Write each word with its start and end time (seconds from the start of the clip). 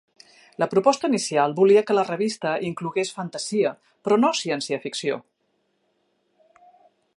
La 0.61 0.67
proposta 0.69 1.09
inicial 1.11 1.53
volia 1.59 1.83
que 1.89 1.97
la 1.97 2.05
revista 2.07 2.55
inclogués 2.71 3.13
fantasia, 3.19 3.75
però 4.07 4.19
no 4.23 4.33
ciència-ficció. 4.43 5.21